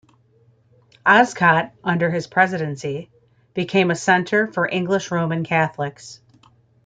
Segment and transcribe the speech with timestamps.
[1.05, 3.11] Oscott, under his presidency,
[3.53, 6.19] became a centre for English Roman Catholics.